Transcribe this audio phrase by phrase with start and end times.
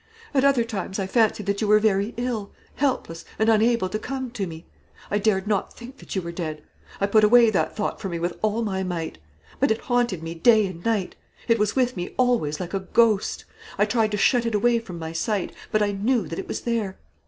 [0.33, 4.31] At other times I fancied that you were very ill, helpless, and unable to come
[4.31, 4.65] to me.
[5.11, 6.63] I dared not think that you were dead.
[6.99, 9.19] I put away that thought from me with all my might;
[9.59, 11.15] but it haunted me day and night.
[11.47, 13.45] It was with me always like a ghost.
[13.77, 16.61] I tried to shut it away from my sight; but I knew that it was
[16.61, 16.97] there.